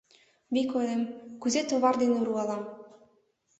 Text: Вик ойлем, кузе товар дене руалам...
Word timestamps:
Вик 0.53 0.71
ойлем, 0.77 1.01
кузе 1.41 1.61
товар 1.69 1.95
дене 2.01 2.19
руалам... 2.27 2.63